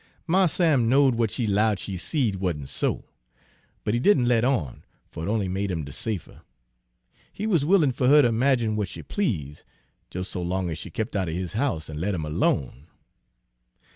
[0.25, 3.05] "Mars Sam knowed w'at she 'lowed she seed wa'n't so;
[3.83, 6.41] but he didn' let on, fer it only made him de safer.
[7.31, 9.63] He wuz willin' fer her ter 'magine w'at she please',
[10.11, 12.87] jes' so long ez she kep' out er his house an' let him alone.